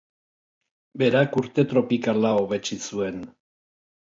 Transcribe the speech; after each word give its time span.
Berak 1.01 1.37
urte 1.41 1.67
tropikala 1.75 2.33
hobetsi 2.39 2.79
zuen. 2.89 3.23